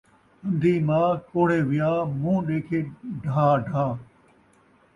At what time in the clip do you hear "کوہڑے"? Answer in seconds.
1.27-1.59